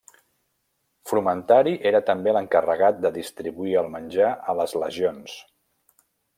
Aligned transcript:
Frumentari 1.11 1.73
era 1.89 2.01
també 2.07 2.33
l'encarregat 2.37 2.99
de 3.05 3.13
distribuir 3.19 3.79
el 3.85 3.93
menjar 3.99 4.33
a 4.55 4.59
les 4.63 4.77
legions. 4.89 5.39